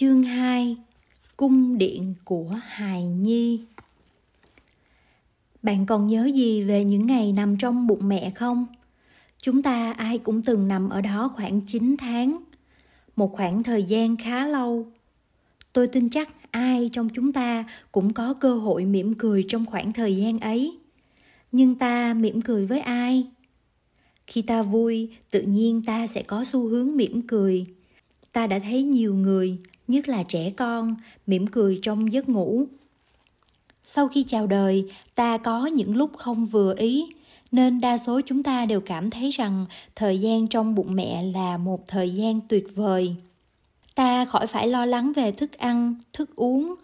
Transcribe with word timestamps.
Chương 0.00 0.22
2 0.22 0.76
Cung 1.36 1.78
điện 1.78 2.14
của 2.24 2.48
Hài 2.62 3.04
Nhi 3.04 3.60
Bạn 5.62 5.86
còn 5.86 6.06
nhớ 6.06 6.30
gì 6.34 6.62
về 6.62 6.84
những 6.84 7.06
ngày 7.06 7.32
nằm 7.32 7.56
trong 7.56 7.86
bụng 7.86 8.08
mẹ 8.08 8.30
không? 8.30 8.66
Chúng 9.42 9.62
ta 9.62 9.92
ai 9.92 10.18
cũng 10.18 10.42
từng 10.42 10.68
nằm 10.68 10.88
ở 10.88 11.00
đó 11.00 11.30
khoảng 11.36 11.60
9 11.60 11.96
tháng. 11.98 12.38
Một 13.16 13.32
khoảng 13.32 13.62
thời 13.62 13.84
gian 13.84 14.16
khá 14.16 14.46
lâu. 14.46 14.86
Tôi 15.72 15.86
tin 15.88 16.10
chắc 16.10 16.30
ai 16.50 16.90
trong 16.92 17.08
chúng 17.08 17.32
ta 17.32 17.64
cũng 17.92 18.12
có 18.12 18.34
cơ 18.34 18.54
hội 18.54 18.84
mỉm 18.84 19.14
cười 19.14 19.44
trong 19.48 19.66
khoảng 19.66 19.92
thời 19.92 20.16
gian 20.16 20.38
ấy. 20.38 20.78
Nhưng 21.52 21.74
ta 21.74 22.14
mỉm 22.14 22.42
cười 22.42 22.66
với 22.66 22.80
ai? 22.80 23.26
Khi 24.26 24.42
ta 24.42 24.62
vui, 24.62 25.08
tự 25.30 25.42
nhiên 25.42 25.82
ta 25.86 26.06
sẽ 26.06 26.22
có 26.22 26.44
xu 26.44 26.68
hướng 26.68 26.96
mỉm 26.96 27.22
cười. 27.22 27.66
Ta 28.32 28.46
đã 28.46 28.58
thấy 28.58 28.82
nhiều 28.82 29.14
người 29.14 29.58
nhất 29.90 30.08
là 30.08 30.22
trẻ 30.22 30.50
con, 30.50 30.94
mỉm 31.26 31.46
cười 31.46 31.78
trong 31.82 32.12
giấc 32.12 32.28
ngủ. 32.28 32.66
Sau 33.82 34.08
khi 34.08 34.24
chào 34.28 34.46
đời, 34.46 34.92
ta 35.14 35.38
có 35.38 35.66
những 35.66 35.96
lúc 35.96 36.10
không 36.16 36.46
vừa 36.46 36.74
ý, 36.76 37.06
nên 37.52 37.80
đa 37.80 37.98
số 37.98 38.20
chúng 38.26 38.42
ta 38.42 38.64
đều 38.64 38.80
cảm 38.80 39.10
thấy 39.10 39.30
rằng 39.30 39.66
thời 39.96 40.20
gian 40.20 40.46
trong 40.46 40.74
bụng 40.74 40.94
mẹ 40.94 41.22
là 41.22 41.56
một 41.56 41.88
thời 41.88 42.10
gian 42.10 42.40
tuyệt 42.48 42.66
vời. 42.74 43.14
Ta 43.94 44.24
khỏi 44.24 44.46
phải 44.46 44.68
lo 44.68 44.86
lắng 44.86 45.12
về 45.12 45.32
thức 45.32 45.52
ăn, 45.58 45.94
thức 46.12 46.36
uống, 46.36 46.74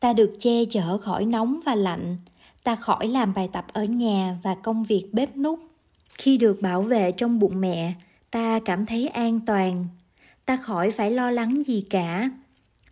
ta 0.00 0.12
được 0.12 0.32
che 0.40 0.64
chở 0.64 0.98
khỏi 0.98 1.24
nóng 1.24 1.60
và 1.66 1.74
lạnh, 1.74 2.16
ta 2.64 2.74
khỏi 2.74 3.08
làm 3.08 3.34
bài 3.34 3.48
tập 3.52 3.64
ở 3.72 3.84
nhà 3.84 4.38
và 4.42 4.54
công 4.54 4.84
việc 4.84 5.08
bếp 5.12 5.36
núc. 5.36 5.60
Khi 6.08 6.38
được 6.38 6.62
bảo 6.62 6.82
vệ 6.82 7.12
trong 7.12 7.38
bụng 7.38 7.60
mẹ, 7.60 7.92
ta 8.30 8.60
cảm 8.64 8.86
thấy 8.86 9.08
an 9.08 9.40
toàn, 9.46 9.86
ta 10.44 10.56
khỏi 10.56 10.90
phải 10.90 11.10
lo 11.10 11.30
lắng 11.30 11.54
gì 11.66 11.84
cả 11.90 12.30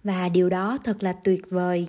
và 0.04 0.28
điều 0.28 0.48
đó 0.48 0.78
thật 0.84 1.02
là 1.02 1.12
tuyệt 1.12 1.50
vời. 1.50 1.86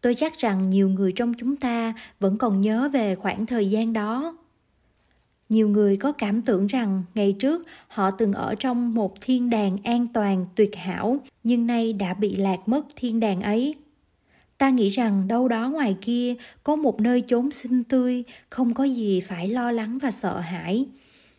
Tôi 0.00 0.14
chắc 0.14 0.38
rằng 0.38 0.70
nhiều 0.70 0.88
người 0.88 1.12
trong 1.16 1.34
chúng 1.34 1.56
ta 1.56 1.94
vẫn 2.20 2.38
còn 2.38 2.60
nhớ 2.60 2.88
về 2.92 3.14
khoảng 3.14 3.46
thời 3.46 3.70
gian 3.70 3.92
đó. 3.92 4.36
Nhiều 5.48 5.68
người 5.68 5.96
có 5.96 6.12
cảm 6.12 6.42
tưởng 6.42 6.66
rằng 6.66 7.02
ngày 7.14 7.36
trước 7.38 7.66
họ 7.88 8.10
từng 8.10 8.32
ở 8.32 8.54
trong 8.54 8.94
một 8.94 9.14
thiên 9.20 9.50
đàng 9.50 9.78
an 9.84 10.06
toàn, 10.14 10.46
tuyệt 10.54 10.76
hảo, 10.76 11.18
nhưng 11.44 11.66
nay 11.66 11.92
đã 11.92 12.14
bị 12.14 12.36
lạc 12.36 12.68
mất 12.68 12.86
thiên 12.96 13.20
đàng 13.20 13.40
ấy. 13.40 13.74
Ta 14.58 14.70
nghĩ 14.70 14.88
rằng 14.88 15.28
đâu 15.28 15.48
đó 15.48 15.68
ngoài 15.68 15.96
kia 16.00 16.34
có 16.62 16.76
một 16.76 17.00
nơi 17.00 17.22
chốn 17.26 17.50
xinh 17.50 17.84
tươi, 17.84 18.24
không 18.50 18.74
có 18.74 18.84
gì 18.84 19.20
phải 19.20 19.48
lo 19.48 19.72
lắng 19.72 19.98
và 20.02 20.10
sợ 20.10 20.38
hãi. 20.40 20.86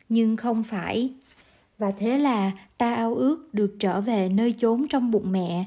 Nhưng 0.09 0.37
không 0.37 0.63
phải 0.63 1.13
và 1.81 1.91
thế 1.91 2.17
là 2.17 2.51
ta 2.77 2.93
ao 2.95 3.15
ước 3.15 3.53
được 3.53 3.75
trở 3.79 4.01
về 4.01 4.29
nơi 4.29 4.55
chốn 4.57 4.87
trong 4.89 5.11
bụng 5.11 5.31
mẹ. 5.31 5.65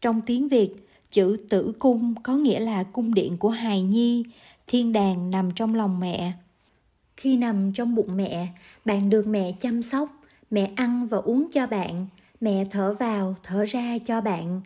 Trong 0.00 0.20
tiếng 0.26 0.48
Việt, 0.48 0.88
chữ 1.10 1.36
tử 1.48 1.72
cung 1.78 2.14
có 2.22 2.36
nghĩa 2.36 2.60
là 2.60 2.82
cung 2.82 3.14
điện 3.14 3.36
của 3.36 3.48
hài 3.48 3.82
nhi, 3.82 4.24
thiên 4.66 4.92
đàng 4.92 5.30
nằm 5.30 5.50
trong 5.50 5.74
lòng 5.74 6.00
mẹ. 6.00 6.32
Khi 7.16 7.36
nằm 7.36 7.72
trong 7.72 7.94
bụng 7.94 8.16
mẹ, 8.16 8.48
bạn 8.84 9.10
được 9.10 9.26
mẹ 9.26 9.52
chăm 9.52 9.82
sóc, 9.82 10.22
mẹ 10.50 10.70
ăn 10.76 11.06
và 11.06 11.18
uống 11.18 11.50
cho 11.52 11.66
bạn, 11.66 12.06
mẹ 12.40 12.64
thở 12.70 12.94
vào, 12.98 13.34
thở 13.42 13.64
ra 13.64 13.98
cho 13.98 14.20
bạn. 14.20 14.60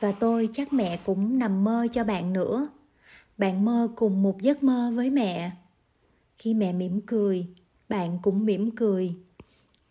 Và 0.00 0.12
tôi 0.12 0.48
chắc 0.52 0.72
mẹ 0.72 0.96
cũng 0.96 1.38
nằm 1.38 1.64
mơ 1.64 1.86
cho 1.92 2.04
bạn 2.04 2.32
nữa. 2.32 2.68
Bạn 3.38 3.64
mơ 3.64 3.88
cùng 3.96 4.22
một 4.22 4.42
giấc 4.42 4.62
mơ 4.62 4.92
với 4.94 5.10
mẹ. 5.10 5.50
Khi 6.38 6.54
mẹ 6.54 6.72
mỉm 6.72 7.00
cười, 7.00 7.46
bạn 7.88 8.18
cũng 8.22 8.44
mỉm 8.44 8.70
cười 8.70 9.16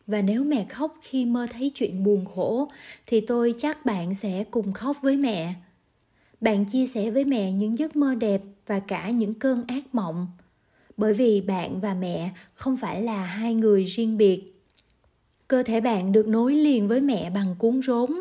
và 0.08 0.22
nếu 0.22 0.44
mẹ 0.44 0.66
khóc 0.70 0.98
khi 1.02 1.26
mơ 1.26 1.48
thấy 1.52 1.72
chuyện 1.76 2.04
buồn 2.04 2.26
khổ, 2.26 2.72
thì 3.08 3.22
tôi 3.22 3.54
chắc 3.58 3.86
bạn 3.86 4.14
sẽ 4.14 4.44
cùng 4.52 4.74
khóc 4.74 4.98
với 5.02 5.18
mẹ. 5.18 5.54
Bạn 6.42 6.66
chia 6.66 6.88
sẻ 6.88 7.12
với 7.12 7.26
mẹ 7.26 7.52
những 7.52 7.78
giấc 7.78 7.96
mơ 7.96 8.16
đẹp 8.16 8.42
và 8.68 8.80
cả 8.80 9.10
những 9.10 9.34
cơn 9.34 9.64
ác 9.68 9.96
mộng. 9.96 10.28
Bởi 10.98 11.14
vì 11.14 11.42
bạn 11.42 11.82
và 11.82 11.94
mẹ 11.94 12.30
không 12.54 12.78
phải 12.78 13.02
là 13.02 13.26
hai 13.26 13.54
người 13.54 13.84
riêng 13.84 14.18
biệt. 14.18 14.62
Cơ 15.48 15.64
thể 15.64 15.82
bạn 15.82 16.12
được 16.12 16.28
nối 16.28 16.56
liền 16.56 16.88
với 16.88 17.02
mẹ 17.02 17.30
bằng 17.30 17.56
cuốn 17.60 17.82
rốn. 17.82 18.12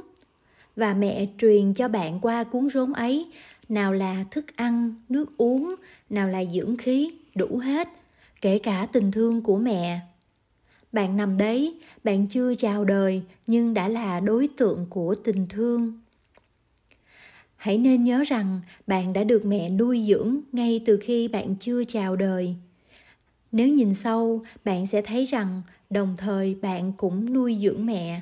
Và 0.77 0.95
mẹ 0.95 1.27
truyền 1.39 1.75
cho 1.75 1.89
bạn 1.89 2.21
qua 2.21 2.45
cuốn 2.45 2.69
rốn 2.69 2.93
ấy, 2.93 3.27
nào 3.69 3.93
là 3.93 4.25
thức 4.31 4.57
ăn, 4.57 4.95
nước 5.09 5.37
uống, 5.37 5.75
nào 6.11 6.29
là 6.29 6.45
dưỡng 6.45 6.77
khí, 6.77 7.11
đủ 7.35 7.59
hết, 7.59 7.89
kể 8.41 8.59
cả 8.59 8.87
tình 8.93 9.13
thương 9.13 9.43
của 9.43 9.57
mẹ 9.57 10.01
bạn 10.95 11.17
nằm 11.17 11.37
đấy, 11.37 11.75
bạn 12.05 12.27
chưa 12.27 12.55
chào 12.55 12.85
đời, 12.85 13.23
nhưng 13.47 13.75
đã 13.75 13.89
là 13.89 14.21
đối 14.21 14.49
tượng 14.57 14.87
của 14.91 15.15
tình 15.15 15.47
thương. 15.49 16.01
Hãy 17.57 17.79
nên 17.79 18.05
nhớ 18.05 18.23
rằng 18.27 18.61
bạn 18.87 19.13
đã 19.13 19.25
được 19.25 19.47
mẹ 19.47 19.69
nuôi 19.71 20.05
dưỡng 20.09 20.41
ngay 20.53 20.83
từ 20.87 20.99
khi 21.03 21.29
bạn 21.29 21.55
chưa 21.61 21.85
chào 21.85 22.17
đời. 22.17 22.55
Nếu 23.53 23.69
nhìn 23.69 23.95
sâu 23.95 24.43
bạn 24.65 24.87
sẽ 24.87 25.03
thấy 25.03 25.25
rằng 25.25 25.63
đồng 25.91 26.17
thời 26.17 26.55
bạn 26.55 26.93
cũng 26.93 27.33
nuôi 27.33 27.59
dưỡng 27.63 27.87
mẹ. 27.87 28.21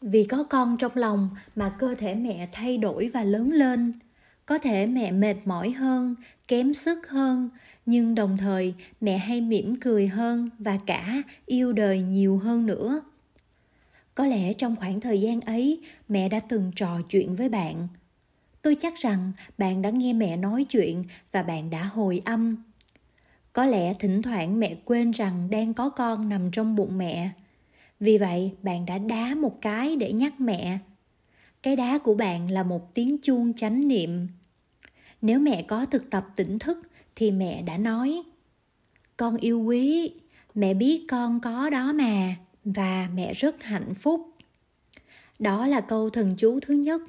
Vì 0.00 0.24
có 0.24 0.44
con 0.50 0.76
trong 0.76 0.96
lòng 0.96 1.30
mà 1.56 1.76
cơ 1.78 1.94
thể 1.98 2.14
mẹ 2.14 2.48
thay 2.52 2.78
đổi 2.78 3.10
và 3.14 3.24
lớn 3.24 3.52
lên, 3.52 3.92
có 4.46 4.58
thể 4.58 4.86
mẹ 4.86 5.12
mệt 5.12 5.36
mỏi 5.44 5.70
hơn, 5.70 6.14
kém 6.48 6.74
sức 6.74 7.08
hơn 7.08 7.48
nhưng 7.86 8.14
đồng 8.14 8.36
thời, 8.36 8.74
mẹ 9.00 9.18
hay 9.18 9.40
mỉm 9.40 9.76
cười 9.80 10.08
hơn 10.08 10.50
và 10.58 10.78
cả 10.86 11.22
yêu 11.46 11.72
đời 11.72 12.02
nhiều 12.02 12.38
hơn 12.38 12.66
nữa. 12.66 13.02
Có 14.14 14.26
lẽ 14.26 14.52
trong 14.52 14.76
khoảng 14.76 15.00
thời 15.00 15.20
gian 15.20 15.40
ấy, 15.40 15.80
mẹ 16.08 16.28
đã 16.28 16.40
từng 16.40 16.72
trò 16.76 17.00
chuyện 17.08 17.36
với 17.36 17.48
bạn. 17.48 17.88
Tôi 18.62 18.76
chắc 18.80 18.94
rằng 18.96 19.32
bạn 19.58 19.82
đã 19.82 19.90
nghe 19.90 20.12
mẹ 20.12 20.36
nói 20.36 20.64
chuyện 20.64 21.04
và 21.32 21.42
bạn 21.42 21.70
đã 21.70 21.84
hồi 21.84 22.22
âm. 22.24 22.56
Có 23.52 23.64
lẽ 23.64 23.94
thỉnh 23.94 24.22
thoảng 24.22 24.60
mẹ 24.60 24.76
quên 24.84 25.10
rằng 25.10 25.50
đang 25.50 25.74
có 25.74 25.90
con 25.90 26.28
nằm 26.28 26.50
trong 26.50 26.76
bụng 26.76 26.98
mẹ. 26.98 27.30
Vì 28.00 28.18
vậy, 28.18 28.52
bạn 28.62 28.86
đã 28.86 28.98
đá 28.98 29.34
một 29.34 29.60
cái 29.60 29.96
để 29.96 30.12
nhắc 30.12 30.40
mẹ. 30.40 30.78
Cái 31.62 31.76
đá 31.76 31.98
của 31.98 32.14
bạn 32.14 32.50
là 32.50 32.62
một 32.62 32.94
tiếng 32.94 33.16
chuông 33.22 33.52
chánh 33.54 33.88
niệm. 33.88 34.28
Nếu 35.22 35.38
mẹ 35.38 35.62
có 35.62 35.86
thực 35.86 36.10
tập 36.10 36.26
tỉnh 36.36 36.58
thức 36.58 36.78
thì 37.16 37.30
mẹ 37.30 37.62
đã 37.62 37.76
nói, 37.76 38.22
con 39.16 39.36
yêu 39.36 39.60
quý, 39.60 40.12
mẹ 40.54 40.74
biết 40.74 41.04
con 41.08 41.40
có 41.40 41.70
đó 41.70 41.92
mà, 41.92 42.36
và 42.64 43.08
mẹ 43.14 43.34
rất 43.34 43.62
hạnh 43.62 43.94
phúc. 43.94 44.30
Đó 45.38 45.66
là 45.66 45.80
câu 45.80 46.10
thần 46.10 46.34
chú 46.38 46.60
thứ 46.60 46.74
nhất. 46.74 47.02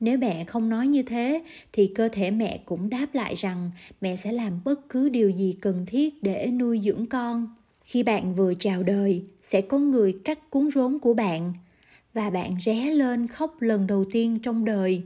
Nếu 0.00 0.18
mẹ 0.18 0.44
không 0.44 0.68
nói 0.68 0.86
như 0.86 1.02
thế, 1.02 1.42
thì 1.72 1.86
cơ 1.86 2.08
thể 2.08 2.30
mẹ 2.30 2.58
cũng 2.64 2.90
đáp 2.90 3.06
lại 3.12 3.34
rằng 3.34 3.70
mẹ 4.00 4.16
sẽ 4.16 4.32
làm 4.32 4.60
bất 4.64 4.88
cứ 4.88 5.08
điều 5.08 5.30
gì 5.30 5.56
cần 5.60 5.86
thiết 5.86 6.22
để 6.22 6.46
nuôi 6.46 6.80
dưỡng 6.84 7.06
con. 7.06 7.54
Khi 7.84 8.02
bạn 8.02 8.34
vừa 8.34 8.54
chào 8.54 8.82
đời, 8.82 9.22
sẽ 9.42 9.60
có 9.60 9.78
người 9.78 10.18
cắt 10.24 10.50
cuốn 10.50 10.70
rốn 10.70 10.98
của 10.98 11.14
bạn, 11.14 11.52
và 12.14 12.30
bạn 12.30 12.56
ré 12.60 12.90
lên 12.90 13.26
khóc 13.26 13.62
lần 13.62 13.86
đầu 13.86 14.04
tiên 14.12 14.38
trong 14.42 14.64
đời. 14.64 15.02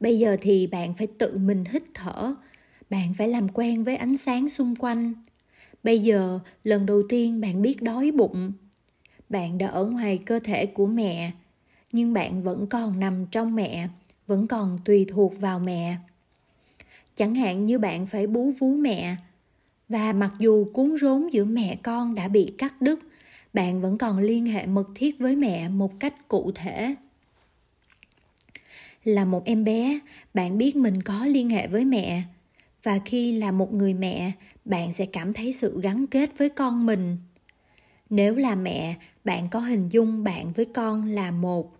Bây 0.00 0.18
giờ 0.18 0.36
thì 0.40 0.66
bạn 0.66 0.94
phải 0.94 1.06
tự 1.06 1.38
mình 1.38 1.64
hít 1.72 1.82
thở 1.94 2.34
bạn 2.92 3.14
phải 3.14 3.28
làm 3.28 3.48
quen 3.48 3.84
với 3.84 3.96
ánh 3.96 4.16
sáng 4.16 4.48
xung 4.48 4.76
quanh. 4.76 5.12
Bây 5.82 5.98
giờ, 5.98 6.38
lần 6.64 6.86
đầu 6.86 7.02
tiên 7.08 7.40
bạn 7.40 7.62
biết 7.62 7.82
đói 7.82 8.10
bụng. 8.10 8.52
Bạn 9.28 9.58
đã 9.58 9.66
ở 9.66 9.84
ngoài 9.84 10.18
cơ 10.18 10.38
thể 10.38 10.66
của 10.66 10.86
mẹ, 10.86 11.32
nhưng 11.92 12.12
bạn 12.12 12.42
vẫn 12.42 12.66
còn 12.66 13.00
nằm 13.00 13.26
trong 13.26 13.54
mẹ, 13.54 13.88
vẫn 14.26 14.46
còn 14.46 14.78
tùy 14.84 15.06
thuộc 15.08 15.40
vào 15.40 15.58
mẹ. 15.58 15.96
Chẳng 17.14 17.34
hạn 17.34 17.66
như 17.66 17.78
bạn 17.78 18.06
phải 18.06 18.26
bú 18.26 18.52
vú 18.58 18.74
mẹ, 18.74 19.16
và 19.88 20.12
mặc 20.12 20.32
dù 20.38 20.64
cuốn 20.72 20.96
rốn 20.96 21.28
giữa 21.32 21.44
mẹ 21.44 21.76
con 21.82 22.14
đã 22.14 22.28
bị 22.28 22.54
cắt 22.58 22.82
đứt, 22.82 23.00
bạn 23.52 23.80
vẫn 23.80 23.98
còn 23.98 24.18
liên 24.18 24.46
hệ 24.46 24.66
mật 24.66 24.88
thiết 24.94 25.18
với 25.18 25.36
mẹ 25.36 25.68
một 25.68 26.00
cách 26.00 26.28
cụ 26.28 26.52
thể. 26.54 26.94
Là 29.04 29.24
một 29.24 29.44
em 29.44 29.64
bé, 29.64 29.98
bạn 30.34 30.58
biết 30.58 30.76
mình 30.76 31.02
có 31.02 31.26
liên 31.26 31.50
hệ 31.50 31.66
với 31.66 31.84
mẹ 31.84 32.22
và 32.82 32.98
khi 33.04 33.32
là 33.32 33.52
một 33.52 33.74
người 33.74 33.94
mẹ, 33.94 34.32
bạn 34.64 34.92
sẽ 34.92 35.06
cảm 35.06 35.32
thấy 35.32 35.52
sự 35.52 35.80
gắn 35.80 36.06
kết 36.06 36.38
với 36.38 36.48
con 36.48 36.86
mình. 36.86 37.16
Nếu 38.10 38.34
là 38.34 38.54
mẹ, 38.54 38.96
bạn 39.24 39.48
có 39.50 39.60
hình 39.60 39.88
dung 39.88 40.24
bạn 40.24 40.52
với 40.52 40.64
con 40.64 41.06
là 41.06 41.30
một. 41.30 41.76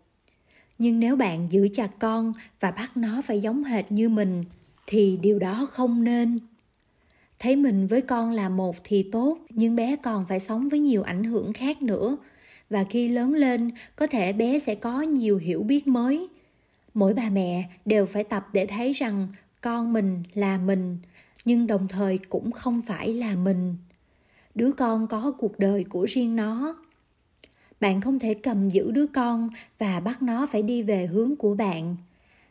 Nhưng 0.78 1.00
nếu 1.00 1.16
bạn 1.16 1.46
giữ 1.50 1.68
chặt 1.72 1.90
con 1.98 2.32
và 2.60 2.70
bắt 2.70 2.96
nó 2.96 3.22
phải 3.22 3.40
giống 3.40 3.64
hệt 3.64 3.92
như 3.92 4.08
mình, 4.08 4.44
thì 4.86 5.18
điều 5.22 5.38
đó 5.38 5.66
không 5.70 6.04
nên. 6.04 6.38
Thấy 7.38 7.56
mình 7.56 7.86
với 7.86 8.00
con 8.00 8.30
là 8.30 8.48
một 8.48 8.76
thì 8.84 9.02
tốt, 9.12 9.38
nhưng 9.50 9.76
bé 9.76 9.96
còn 9.96 10.26
phải 10.26 10.40
sống 10.40 10.68
với 10.68 10.78
nhiều 10.78 11.02
ảnh 11.02 11.24
hưởng 11.24 11.52
khác 11.52 11.82
nữa. 11.82 12.16
Và 12.70 12.84
khi 12.84 13.08
lớn 13.08 13.34
lên, 13.34 13.70
có 13.96 14.06
thể 14.06 14.32
bé 14.32 14.58
sẽ 14.58 14.74
có 14.74 15.02
nhiều 15.02 15.38
hiểu 15.38 15.62
biết 15.62 15.86
mới. 15.86 16.28
Mỗi 16.94 17.14
bà 17.14 17.30
mẹ 17.30 17.68
đều 17.84 18.06
phải 18.06 18.24
tập 18.24 18.46
để 18.52 18.66
thấy 18.66 18.92
rằng 18.92 19.28
con 19.62 19.92
mình 19.92 20.22
là 20.34 20.58
mình, 20.58 20.98
nhưng 21.44 21.66
đồng 21.66 21.88
thời 21.88 22.18
cũng 22.18 22.52
không 22.52 22.82
phải 22.82 23.14
là 23.14 23.34
mình. 23.34 23.76
Đứa 24.54 24.72
con 24.72 25.06
có 25.06 25.32
cuộc 25.38 25.58
đời 25.58 25.84
của 25.84 26.04
riêng 26.04 26.36
nó. 26.36 26.76
Bạn 27.80 28.00
không 28.00 28.18
thể 28.18 28.34
cầm 28.34 28.68
giữ 28.68 28.90
đứa 28.90 29.06
con 29.06 29.48
và 29.78 30.00
bắt 30.00 30.22
nó 30.22 30.46
phải 30.46 30.62
đi 30.62 30.82
về 30.82 31.06
hướng 31.06 31.36
của 31.36 31.54
bạn. 31.54 31.96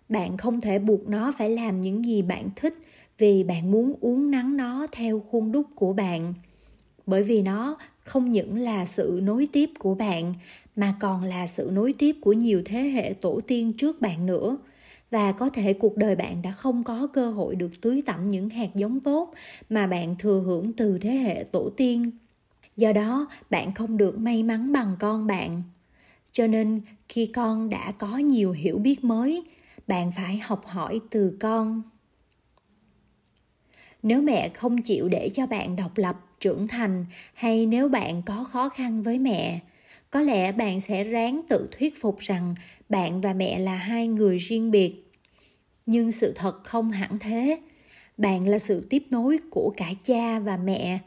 Bạn 0.10 0.38
không 0.38 0.62
thể 0.62 0.80
buộc 0.80 1.10
nó 1.10 1.32
phải 1.38 1.50
làm 1.50 1.82
những 1.82 2.06
gì 2.06 2.22
bạn 2.22 2.50
thích 2.56 2.78
vì 3.18 3.44
bạn 3.44 3.72
muốn 3.72 3.94
uống 4.02 4.32
nắng 4.32 4.58
nó 4.58 4.88
theo 4.92 5.20
khuôn 5.20 5.52
đúc 5.52 5.66
của 5.76 5.94
bạn. 5.94 6.34
Bởi 7.06 7.24
vì 7.24 7.42
nó 7.42 7.78
không 8.04 8.32
những 8.32 8.58
là 8.58 8.86
sự 8.86 9.20
nối 9.24 9.48
tiếp 9.52 9.70
của 9.80 9.96
bạn, 9.96 10.34
mà 10.76 10.94
còn 11.00 11.24
là 11.24 11.48
sự 11.48 11.70
nối 11.74 11.94
tiếp 11.98 12.16
của 12.22 12.34
nhiều 12.34 12.62
thế 12.66 12.82
hệ 12.82 13.14
tổ 13.22 13.40
tiên 13.48 13.74
trước 13.74 14.02
bạn 14.02 14.26
nữa 14.26 14.58
và 15.12 15.32
có 15.32 15.50
thể 15.50 15.74
cuộc 15.74 15.98
đời 15.98 16.16
bạn 16.16 16.42
đã 16.42 16.52
không 16.52 16.84
có 16.84 17.08
cơ 17.14 17.32
hội 17.32 17.56
được 17.56 17.82
tưới 17.82 18.04
tẩm 18.06 18.30
những 18.30 18.50
hạt 18.50 18.70
giống 18.76 19.00
tốt 19.00 19.34
mà 19.70 19.88
bạn 19.88 20.16
thừa 20.20 20.42
hưởng 20.46 20.74
từ 20.74 20.98
thế 20.98 21.12
hệ 21.12 21.44
tổ 21.52 21.70
tiên. 21.78 22.12
Do 22.78 22.94
đó, 22.94 23.28
bạn 23.50 23.74
không 23.74 23.98
được 23.98 24.20
may 24.20 24.44
mắn 24.44 24.74
bằng 24.74 24.96
con 25.00 25.28
bạn. 25.28 25.64
Cho 26.32 26.48
nên, 26.48 26.82
khi 27.10 27.26
con 27.26 27.70
đã 27.70 27.92
có 27.92 28.18
nhiều 28.18 28.52
hiểu 28.52 28.78
biết 28.78 29.04
mới, 29.04 29.44
bạn 29.88 30.12
phải 30.12 30.38
học 30.38 30.66
hỏi 30.66 31.00
từ 31.10 31.38
con. 31.40 31.82
Nếu 34.04 34.22
mẹ 34.22 34.50
không 34.50 34.82
chịu 34.82 35.10
để 35.10 35.30
cho 35.34 35.48
bạn 35.48 35.76
độc 35.76 35.98
lập, 35.98 36.16
trưởng 36.40 36.68
thành, 36.68 37.06
hay 37.34 37.66
nếu 37.66 37.90
bạn 37.90 38.22
có 38.22 38.44
khó 38.44 38.70
khăn 38.70 39.04
với 39.04 39.20
mẹ 39.20 39.60
có 40.12 40.22
lẽ 40.22 40.52
bạn 40.52 40.80
sẽ 40.80 41.04
ráng 41.04 41.42
tự 41.50 41.68
thuyết 41.72 42.02
phục 42.02 42.20
rằng 42.20 42.56
bạn 42.90 43.22
và 43.22 43.34
mẹ 43.34 43.60
là 43.60 43.76
hai 43.76 44.08
người 44.08 44.38
riêng 44.38 44.72
biệt. 44.72 45.12
Nhưng 45.86 46.12
sự 46.12 46.34
thật 46.36 46.64
không 46.64 46.92
hẳn 46.92 47.20
thế. 47.20 47.60
Bạn 48.18 48.48
là 48.48 48.60
sự 48.60 48.88
tiếp 48.90 49.04
nối 49.10 49.38
của 49.50 49.74
cả 49.78 49.92
cha 50.04 50.40
và 50.40 50.58
mẹ. 50.58 51.00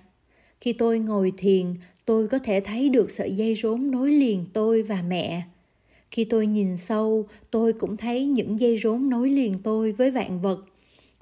Khi 0.60 0.72
tôi 0.72 0.98
ngồi 0.98 1.32
thiền, 1.36 1.74
tôi 2.04 2.28
có 2.28 2.38
thể 2.38 2.60
thấy 2.60 2.88
được 2.88 3.10
sợi 3.10 3.36
dây 3.36 3.54
rốn 3.54 3.90
nối 3.90 4.12
liền 4.12 4.46
tôi 4.52 4.82
và 4.82 5.02
mẹ. 5.08 5.42
Khi 6.10 6.24
tôi 6.24 6.46
nhìn 6.46 6.76
sâu, 6.76 7.26
tôi 7.50 7.72
cũng 7.72 7.96
thấy 7.96 8.26
những 8.26 8.60
dây 8.60 8.76
rốn 8.76 9.08
nối 9.08 9.30
liền 9.30 9.54
tôi 9.62 9.92
với 9.92 10.10
vạn 10.10 10.40
vật. 10.40 10.64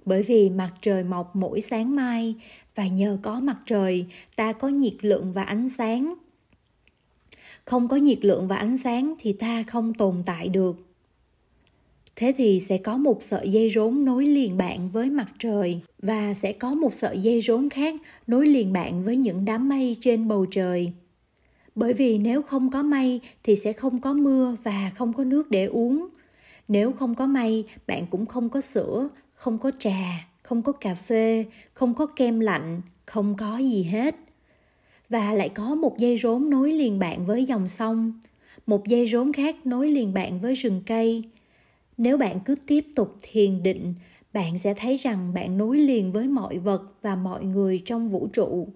Bởi 0.05 0.23
vì 0.23 0.51
mặt 0.51 0.75
trời 0.83 1.05
mọc 1.05 1.37
mỗi 1.37 1.61
sáng 1.61 1.95
mai, 1.95 2.35
và 2.75 2.87
nhờ 2.87 3.19
có 3.23 3.41
mặt 3.41 3.57
trời, 3.67 4.07
ta 4.37 4.53
có 4.53 4.69
nhiệt 4.69 4.95
lượng 5.01 5.33
và 5.33 5.43
ánh 5.43 5.69
sáng 5.69 6.15
không 7.65 7.89
có 7.89 7.97
nhiệt 7.97 8.25
lượng 8.25 8.49
và 8.49 8.57
ánh 8.57 8.79
sáng 8.79 9.15
thì 9.19 9.33
ta 9.33 9.63
không 9.63 9.95
tồn 9.95 10.23
tại 10.27 10.49
được. 10.49 10.77
Thế 12.17 12.35
thì 12.39 12.61
sẽ 12.61 12.79
có 12.79 12.97
một 12.97 13.23
sợi 13.23 13.53
dây 13.53 13.71
rốn 13.71 14.05
nối 14.05 14.27
liền 14.27 14.57
bạn 14.57 14.91
với 14.91 15.11
mặt 15.11 15.29
trời 15.39 15.81
và 15.99 16.35
sẽ 16.35 16.53
có 16.53 16.75
một 16.75 16.95
sợi 16.95 17.19
dây 17.19 17.41
rốn 17.41 17.69
khác 17.69 17.95
nối 18.27 18.47
liền 18.47 18.73
bạn 18.73 19.05
với 19.05 19.17
những 19.17 19.45
đám 19.45 19.69
mây 19.69 19.97
trên 20.01 20.29
bầu 20.29 20.47
trời. 20.51 20.93
Bởi 21.75 21.95
vì 21.95 22.19
nếu 22.19 22.43
không 22.43 22.71
có 22.71 22.83
mây 22.83 23.21
thì 23.43 23.57
sẽ 23.57 23.73
không 23.73 24.01
có 24.01 24.13
mưa 24.13 24.57
và 24.63 24.91
không 24.95 25.13
có 25.13 25.25
nước 25.25 25.51
để 25.51 25.65
uống. 25.65 26.09
Nếu 26.69 26.93
không 26.93 27.15
có 27.15 27.27
mây, 27.27 27.65
bạn 27.87 28.07
cũng 28.11 28.27
không 28.27 28.49
có 28.49 28.61
sữa, 28.61 29.09
không 29.35 29.59
có 29.59 29.71
trà, 29.79 30.29
không 30.43 30.63
có 30.63 30.73
cà 30.73 30.95
phê, 30.95 31.45
không 31.75 31.95
có 31.95 32.07
kem 32.07 32.41
lạnh, 32.41 32.83
không 33.07 33.35
có 33.39 33.59
gì 33.59 33.83
hết 33.83 34.17
và 35.13 35.33
lại 35.33 35.49
có 35.49 35.75
một 35.75 35.99
dây 35.99 36.19
rốn 36.19 36.51
nối 36.51 36.73
liền 36.73 36.99
bạn 36.99 37.27
với 37.27 37.45
dòng 37.45 37.69
sông. 37.69 38.21
Một 38.67 38.87
dây 38.87 39.07
rốn 39.07 39.33
khác 39.33 39.67
nối 39.67 39.91
liền 39.91 40.15
bạn 40.15 40.41
với 40.41 40.55
rừng 40.55 40.83
cây. 40.87 41.25
Nếu 41.99 42.17
bạn 42.19 42.41
cứ 42.45 42.55
tiếp 42.67 42.87
tục 42.97 43.17
thiền 43.23 43.63
định, 43.63 43.95
bạn 44.33 44.59
sẽ 44.59 44.75
thấy 44.75 44.97
rằng 44.97 45.35
bạn 45.35 45.59
nối 45.59 45.79
liền 45.79 46.13
với 46.13 46.29
mọi 46.29 46.59
vật 46.59 46.83
và 47.03 47.17
mọi 47.17 47.45
người 47.45 47.83
trong 47.85 48.09
vũ 48.09 48.29
trụ. 48.33 48.69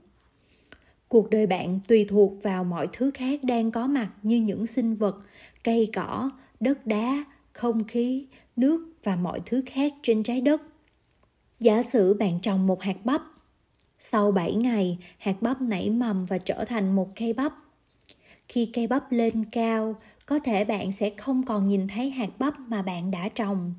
Cuộc 1.08 1.30
đời 1.30 1.46
bạn 1.46 1.80
tùy 1.88 2.04
thuộc 2.08 2.42
vào 2.42 2.64
mọi 2.64 2.88
thứ 2.92 3.10
khác 3.14 3.40
đang 3.44 3.70
có 3.70 3.86
mặt 3.86 4.10
như 4.22 4.40
những 4.40 4.66
sinh 4.66 4.94
vật, 4.94 5.16
cây 5.64 5.88
cỏ, 5.94 6.30
đất 6.60 6.86
đá, 6.86 7.24
không 7.52 7.84
khí, 7.84 8.26
nước 8.56 8.92
và 9.04 9.16
mọi 9.16 9.40
thứ 9.46 9.62
khác 9.66 9.92
trên 10.02 10.22
trái 10.22 10.40
đất. 10.40 10.62
Giả 11.60 11.82
sử 11.82 12.14
bạn 12.14 12.40
trồng 12.40 12.66
một 12.66 12.82
hạt 12.82 12.96
bắp 13.04 13.22
sau 14.10 14.32
7 14.32 14.54
ngày, 14.54 14.98
hạt 15.18 15.36
bắp 15.40 15.62
nảy 15.62 15.90
mầm 15.90 16.24
và 16.24 16.38
trở 16.38 16.64
thành 16.64 16.96
một 16.96 17.08
cây 17.16 17.32
bắp. 17.32 17.52
Khi 18.48 18.70
cây 18.72 18.86
bắp 18.86 19.12
lên 19.12 19.44
cao, 19.52 19.96
có 20.26 20.38
thể 20.38 20.64
bạn 20.64 20.92
sẽ 20.92 21.10
không 21.10 21.42
còn 21.42 21.68
nhìn 21.68 21.88
thấy 21.88 22.10
hạt 22.10 22.30
bắp 22.38 22.60
mà 22.60 22.82
bạn 22.82 23.10
đã 23.10 23.28
trồng, 23.28 23.74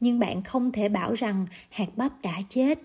nhưng 0.00 0.18
bạn 0.18 0.42
không 0.42 0.72
thể 0.72 0.88
bảo 0.88 1.12
rằng 1.12 1.46
hạt 1.70 1.88
bắp 1.96 2.22
đã 2.22 2.40
chết. 2.48 2.78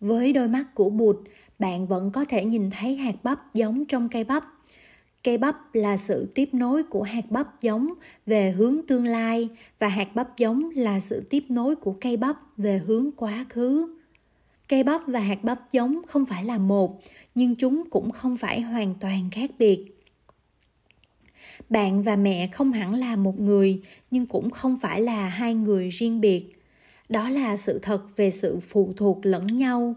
Với 0.00 0.32
đôi 0.32 0.48
mắt 0.48 0.74
của 0.74 0.90
bụt, 0.90 1.16
bạn 1.58 1.86
vẫn 1.86 2.10
có 2.10 2.24
thể 2.24 2.44
nhìn 2.44 2.70
thấy 2.70 2.96
hạt 2.96 3.16
bắp 3.22 3.54
giống 3.54 3.84
trong 3.84 4.08
cây 4.08 4.24
bắp. 4.24 4.44
Cây 5.24 5.38
bắp 5.38 5.74
là 5.74 5.96
sự 5.96 6.32
tiếp 6.34 6.48
nối 6.52 6.82
của 6.82 7.02
hạt 7.02 7.30
bắp 7.30 7.60
giống 7.60 7.94
về 8.26 8.50
hướng 8.50 8.86
tương 8.88 9.04
lai 9.04 9.48
và 9.78 9.88
hạt 9.88 10.14
bắp 10.14 10.36
giống 10.36 10.70
là 10.74 11.00
sự 11.00 11.26
tiếp 11.30 11.44
nối 11.48 11.76
của 11.76 11.96
cây 12.00 12.16
bắp 12.16 12.36
về 12.56 12.78
hướng 12.78 13.10
quá 13.16 13.46
khứ 13.48 13.99
cây 14.70 14.82
bắp 14.82 15.00
và 15.06 15.20
hạt 15.20 15.44
bắp 15.44 15.72
giống 15.72 16.00
không 16.06 16.26
phải 16.26 16.44
là 16.44 16.58
một, 16.58 17.00
nhưng 17.34 17.56
chúng 17.56 17.90
cũng 17.90 18.10
không 18.10 18.36
phải 18.36 18.60
hoàn 18.60 18.94
toàn 19.00 19.30
khác 19.30 19.50
biệt. 19.58 20.04
Bạn 21.68 22.02
và 22.02 22.16
mẹ 22.16 22.46
không 22.46 22.72
hẳn 22.72 22.94
là 22.94 23.16
một 23.16 23.40
người, 23.40 23.82
nhưng 24.10 24.26
cũng 24.26 24.50
không 24.50 24.76
phải 24.76 25.00
là 25.00 25.28
hai 25.28 25.54
người 25.54 25.88
riêng 25.88 26.20
biệt. 26.20 26.62
Đó 27.08 27.28
là 27.28 27.56
sự 27.56 27.78
thật 27.78 28.16
về 28.16 28.30
sự 28.30 28.60
phụ 28.60 28.92
thuộc 28.96 29.26
lẫn 29.26 29.46
nhau. 29.46 29.94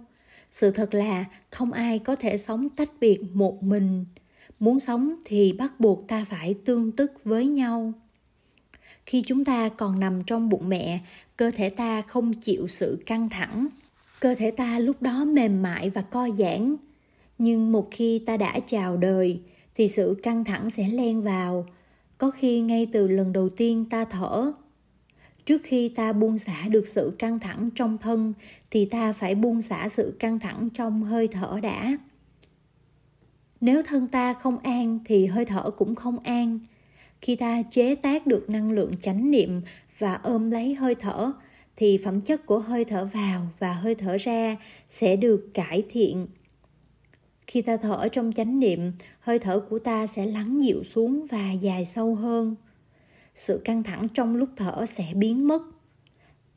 Sự 0.52 0.72
thật 0.72 0.94
là 0.94 1.25
không 1.50 1.72
ai 1.72 2.00
có 2.00 2.16
thể 2.16 2.38
sống 2.38 2.70
tách 2.70 2.92
biệt 3.00 3.20
một 3.34 3.64
mình. 3.64 4.06
Muốn 4.60 4.80
sống 4.80 5.16
thì 5.25 5.54
bắt 5.54 5.80
buộc 5.80 6.08
ta 6.08 6.25
phải 6.25 6.56
tương 6.66 6.92
tức 6.92 7.12
với 7.24 7.46
nhau. 7.46 7.94
Khi 9.06 9.22
chúng 9.22 9.46
ta 9.46 9.70
còn 9.70 10.00
nằm 10.00 10.24
trong 10.24 10.50
bụng 10.50 10.70
mẹ, 10.70 11.00
cơ 11.38 11.52
thể 11.52 11.70
ta 11.70 12.02
không 12.02 12.34
chịu 12.34 12.68
sự 12.68 13.04
căng 13.06 13.30
thẳng 13.30 13.68
cơ 14.24 14.36
thể 14.36 14.52
ta 14.52 14.80
lúc 14.80 15.02
đó 15.02 15.25
mềm 15.25 15.62
mại 15.62 15.90
và 15.90 16.02
co 16.02 16.30
giãn. 16.38 16.75
Nhưng 17.38 17.72
một 17.72 17.88
khi 17.92 18.20
ta 18.20 18.38
đã 18.38 18.60
chào 18.66 18.98
đời, 18.98 19.42
thì 19.75 19.88
sự 19.88 20.20
căng 20.24 20.44
thẳng 20.44 20.70
sẽ 20.70 20.88
len 20.88 21.22
vào. 21.22 21.66
Có 22.18 22.31
khi 22.31 22.60
ngay 22.60 22.88
từ 22.92 23.08
lần 23.08 23.34
đầu 23.34 23.50
tiên 23.50 23.86
ta 23.90 24.06
thở. 24.06 24.52
Trước 25.46 25.62
khi 25.64 25.90
ta 25.90 26.14
buông 26.14 26.38
xả 26.38 26.68
được 26.70 26.88
sự 26.88 27.16
căng 27.20 27.40
thẳng 27.40 27.70
trong 27.75 27.98
thân, 27.98 28.34
thì 28.72 28.86
ta 28.86 29.14
phải 29.14 29.36
buông 29.36 29.62
xả 29.62 29.90
sự 29.90 30.16
căng 30.20 30.40
thẳng 30.40 30.70
trong 30.74 31.04
hơi 31.04 31.28
thở 31.28 31.60
đã. 31.64 31.98
Nếu 33.62 33.84
thân 33.84 34.08
ta 34.08 34.34
không 34.34 34.58
an, 34.60 35.00
thì 35.06 35.25
hơi 35.25 35.46
thở 35.46 35.70
cũng 35.78 35.96
không 35.96 36.20
an. 36.20 36.60
Khi 37.22 37.36
ta 37.36 37.62
chế 37.72 37.96
tác 37.96 38.28
được 38.28 38.50
năng 38.50 38.72
lượng 38.72 38.92
chánh 39.02 39.31
niệm 39.31 39.62
và 39.98 40.13
ôm 40.13 40.51
lấy 40.51 40.75
hơi 40.75 40.96
thở 40.96 41.34
thì 41.75 41.98
phẩm 41.98 42.22
chất 42.22 42.46
của 42.46 42.60
hơi 42.60 42.86
thở 42.86 43.06
vào 43.06 43.48
và 43.60 43.74
hơi 43.74 43.96
thở 43.96 44.18
ra 44.18 44.58
sẽ 44.89 45.15
được 45.15 45.50
cải 45.53 45.84
thiện. 45.89 46.27
Khi 47.48 47.62
ta 47.62 47.77
thở 47.77 48.08
trong 48.08 48.32
chánh 48.32 48.60
niệm, 48.60 48.92
hơi 49.20 49.39
thở 49.39 49.60
của 49.60 49.80
ta 49.80 50.08
sẽ 50.08 50.25
lắng 50.25 50.63
dịu 50.63 50.84
xuống 50.84 51.25
và 51.25 51.51
dài 51.51 51.86
sâu 51.86 52.15
hơn. 52.15 52.56
Sự 53.36 53.62
căng 53.65 53.84
thẳng 53.84 54.08
trong 54.13 54.36
lúc 54.36 54.50
thở 54.58 54.86
sẽ 54.86 55.13
biến 55.15 55.48
mất. 55.48 55.62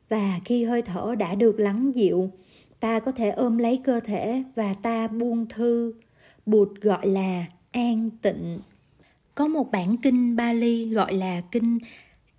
Và 0.09 0.39
khi 0.45 0.63
hơi 0.63 0.81
thở 0.81 1.15
đã 1.19 1.35
được 1.35 1.59
lắng 1.59 1.95
dịu, 1.95 2.31
ta 2.79 2.99
có 2.99 3.11
thể 3.11 3.29
ôm 3.29 3.57
lấy 3.57 3.81
cơ 3.83 3.99
thể 3.99 4.43
và 4.55 4.73
ta 4.73 5.07
buông 5.07 5.45
thư. 5.45 5.93
Bụt 6.45 6.69
gọi 6.81 7.07
là 7.07 7.45
an 7.71 8.09
tịnh. 8.21 8.59
Có 9.35 9.47
một 9.47 9.71
bản 9.71 9.97
kinh 9.97 10.35
Bali 10.35 10.89
gọi 10.89 11.13
là 11.13 11.41
kinh 11.51 11.77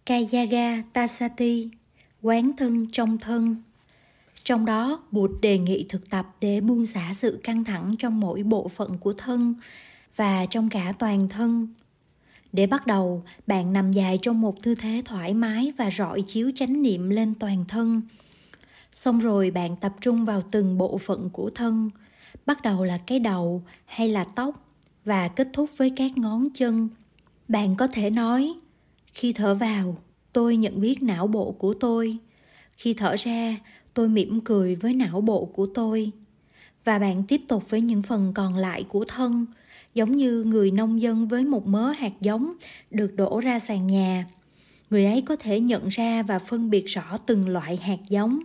Kayaga 0.06 0.82
Tasati 0.92 1.70
quán 2.28 2.52
thân 2.56 2.86
trong 2.92 3.18
thân. 3.18 3.56
Trong 4.44 4.66
đó, 4.66 5.02
bụt 5.10 5.30
đề 5.40 5.58
nghị 5.58 5.86
thực 5.88 6.10
tập 6.10 6.26
để 6.40 6.60
buông 6.60 6.86
xả 6.86 7.12
sự 7.14 7.40
căng 7.44 7.64
thẳng 7.64 7.94
trong 7.98 8.20
mỗi 8.20 8.42
bộ 8.42 8.68
phận 8.68 8.98
của 8.98 9.12
thân 9.12 9.54
và 10.16 10.46
trong 10.46 10.68
cả 10.68 10.92
toàn 10.98 11.28
thân. 11.28 11.68
Để 12.52 12.66
bắt 12.66 12.86
đầu, 12.86 13.22
bạn 13.46 13.72
nằm 13.72 13.92
dài 13.92 14.18
trong 14.22 14.40
một 14.40 14.62
tư 14.62 14.74
thế 14.74 15.02
thoải 15.04 15.34
mái 15.34 15.72
và 15.78 15.90
rọi 15.90 16.22
chiếu 16.22 16.50
chánh 16.54 16.82
niệm 16.82 17.10
lên 17.10 17.34
toàn 17.34 17.64
thân. 17.68 18.02
Xong 18.92 19.18
rồi, 19.18 19.50
bạn 19.50 19.76
tập 19.76 19.92
trung 20.00 20.24
vào 20.24 20.42
từng 20.50 20.78
bộ 20.78 20.98
phận 20.98 21.30
của 21.30 21.50
thân, 21.50 21.90
bắt 22.46 22.62
đầu 22.62 22.84
là 22.84 22.98
cái 22.98 23.18
đầu 23.18 23.62
hay 23.84 24.08
là 24.08 24.24
tóc 24.24 24.70
và 25.04 25.28
kết 25.28 25.48
thúc 25.52 25.70
với 25.76 25.92
các 25.96 26.18
ngón 26.18 26.48
chân. 26.54 26.88
Bạn 27.48 27.76
có 27.76 27.86
thể 27.86 28.10
nói, 28.10 28.54
khi 29.12 29.32
thở 29.32 29.54
vào 29.54 29.96
tôi 30.32 30.56
nhận 30.56 30.80
biết 30.80 31.02
não 31.02 31.26
bộ 31.26 31.52
của 31.52 31.74
tôi. 31.74 32.18
Khi 32.76 32.94
thở 32.94 33.14
ra, 33.18 33.56
tôi 33.94 34.08
mỉm 34.08 34.40
cười 34.40 34.74
với 34.74 34.94
não 34.94 35.20
bộ 35.20 35.44
của 35.44 35.66
tôi. 35.74 36.10
Và 36.84 36.98
bạn 36.98 37.22
tiếp 37.28 37.40
tục 37.48 37.70
với 37.70 37.80
những 37.80 38.02
phần 38.02 38.32
còn 38.34 38.56
lại 38.56 38.84
của 38.88 39.04
thân, 39.08 39.46
giống 39.94 40.16
như 40.16 40.44
người 40.44 40.70
nông 40.70 41.02
dân 41.02 41.28
với 41.28 41.44
một 41.44 41.66
mớ 41.66 41.90
hạt 41.90 42.12
giống 42.20 42.52
được 42.90 43.16
đổ 43.16 43.40
ra 43.40 43.58
sàn 43.58 43.86
nhà. 43.86 44.26
Người 44.90 45.04
ấy 45.04 45.22
có 45.22 45.36
thể 45.36 45.60
nhận 45.60 45.88
ra 45.88 46.22
và 46.22 46.38
phân 46.38 46.70
biệt 46.70 46.86
rõ 46.86 47.16
từng 47.26 47.48
loại 47.48 47.76
hạt 47.76 47.98
giống. 48.08 48.38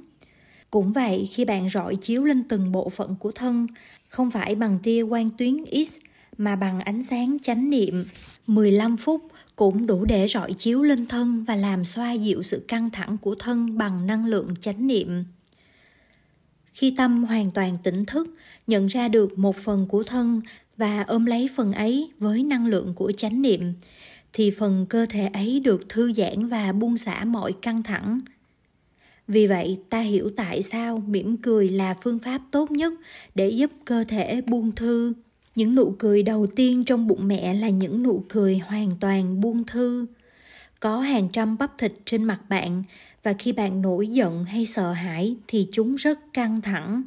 Cũng 0.71 0.93
vậy, 0.93 1.29
khi 1.31 1.45
bạn 1.45 1.69
rọi 1.69 1.95
chiếu 1.95 2.23
lên 2.23 2.43
từng 2.49 2.71
bộ 2.71 2.89
phận 2.89 3.15
của 3.15 3.31
thân, 3.31 3.67
không 4.09 4.31
phải 4.31 4.55
bằng 4.55 4.79
tia 4.83 5.05
quang 5.09 5.29
tuyến 5.37 5.65
x, 5.65 5.93
mà 6.37 6.55
bằng 6.55 6.79
ánh 6.79 7.03
sáng 7.03 7.37
chánh 7.41 7.69
niệm 7.69 8.05
15 8.47 8.97
phút 8.97 9.21
cũng 9.55 9.87
đủ 9.87 10.05
để 10.05 10.27
rọi 10.27 10.53
chiếu 10.53 10.83
lên 10.83 11.07
thân 11.07 11.43
và 11.43 11.55
làm 11.55 11.85
xoa 11.85 12.11
dịu 12.11 12.43
sự 12.43 12.65
căng 12.67 12.89
thẳng 12.89 13.17
của 13.17 13.35
thân 13.35 13.77
bằng 13.77 14.07
năng 14.07 14.25
lượng 14.25 14.53
chánh 14.61 14.87
niệm. 14.87 15.23
Khi 16.73 16.93
tâm 16.97 17.23
hoàn 17.23 17.51
toàn 17.51 17.77
tỉnh 17.83 18.05
thức, 18.05 18.27
nhận 18.67 18.87
ra 18.87 19.07
được 19.07 19.39
một 19.39 19.55
phần 19.55 19.87
của 19.87 20.03
thân 20.03 20.41
và 20.77 21.01
ôm 21.01 21.25
lấy 21.25 21.49
phần 21.55 21.71
ấy 21.71 22.11
với 22.19 22.43
năng 22.43 22.67
lượng 22.67 22.93
của 22.95 23.11
chánh 23.11 23.41
niệm, 23.41 23.73
thì 24.33 24.51
phần 24.51 24.85
cơ 24.89 25.05
thể 25.09 25.29
ấy 25.33 25.59
được 25.59 25.89
thư 25.89 26.13
giãn 26.13 26.47
và 26.47 26.71
buông 26.71 26.97
xả 26.97 27.23
mọi 27.25 27.53
căng 27.53 27.83
thẳng. 27.83 28.19
Vì 29.27 29.47
vậy, 29.47 29.77
ta 29.89 29.99
hiểu 29.99 30.31
tại 30.35 30.61
sao 30.61 31.03
mỉm 31.07 31.37
cười 31.37 31.69
là 31.69 31.95
phương 32.01 32.19
pháp 32.19 32.41
tốt 32.51 32.71
nhất 32.71 32.93
để 33.35 33.49
giúp 33.49 33.71
cơ 33.85 34.03
thể 34.07 34.41
buông 34.41 34.71
thư 34.71 35.13
những 35.55 35.75
nụ 35.75 35.95
cười 35.99 36.23
đầu 36.23 36.47
tiên 36.55 36.85
trong 36.85 37.07
bụng 37.07 37.27
mẹ 37.27 37.53
là 37.53 37.69
những 37.69 38.03
nụ 38.03 38.25
cười 38.29 38.57
hoàn 38.57 38.91
toàn 38.99 39.41
buông 39.41 39.63
thư. 39.63 40.05
Có 40.79 40.99
hàng 40.99 41.29
trăm 41.33 41.57
bắp 41.57 41.77
thịt 41.77 41.93
trên 42.05 42.23
mặt 42.23 42.41
bạn, 42.49 42.83
và 43.23 43.33
khi 43.33 43.51
bạn 43.51 43.81
nổi 43.81 44.07
giận 44.07 44.43
hay 44.43 44.65
sợ 44.65 44.91
hãi 44.91 45.35
thì 45.47 45.67
chúng 45.71 45.95
rất 45.95 46.19
căng 46.33 46.61
thẳng. 46.61 47.03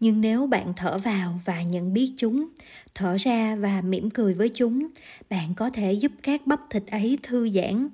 Nhưng 0.00 0.20
nếu 0.20 0.46
bạn 0.46 0.72
thở 0.76 0.98
vào 0.98 1.40
và 1.44 1.62
nhận 1.62 1.92
biết 1.92 2.12
chúng, 2.16 2.46
thở 2.94 3.16
ra 3.16 3.56
và 3.56 3.80
mỉm 3.80 4.10
cười 4.10 4.34
với 4.34 4.48
chúng, 4.48 4.86
bạn 5.30 5.54
có 5.54 5.70
thể 5.70 5.92
giúp 5.92 6.12
các 6.22 6.46
bắp 6.46 6.60
thịt 6.70 6.86
ấy 6.86 7.18
thư 7.22 7.50
giãn. 7.50 7.88